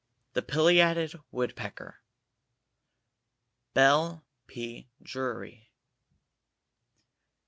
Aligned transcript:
THE 0.33 0.41
PILEATED 0.41 1.19
WOODPECKER. 1.31 1.99
BELLE 3.75 4.25
P. 4.47 4.89
DRURY. 4.99 5.69